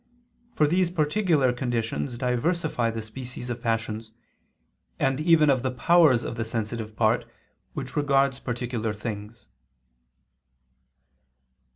For 0.55 0.65
these 0.65 0.89
particular 0.89 1.53
conditions 1.53 2.17
diversify 2.17 2.89
the 2.89 3.03
species 3.03 3.51
of 3.51 3.61
passions, 3.61 4.13
and 4.97 5.19
even 5.19 5.47
of 5.47 5.61
the 5.61 5.69
powers 5.69 6.23
of 6.23 6.37
the 6.37 6.43
sensitive 6.43 6.95
part, 6.95 7.23
which 7.73 7.95
regards 7.95 8.39
particular 8.39 8.93
things. 8.93 9.45